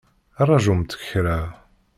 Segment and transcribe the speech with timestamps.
[0.47, 1.39] Ṛajumt kra!